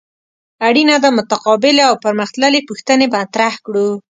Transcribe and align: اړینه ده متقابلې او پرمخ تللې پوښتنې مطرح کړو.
اړینه 0.67 0.95
ده 1.03 1.09
متقابلې 1.17 1.83
او 1.89 1.95
پرمخ 2.03 2.29
تللې 2.35 2.61
پوښتنې 2.69 3.05
مطرح 3.15 3.53
کړو. 3.65 3.87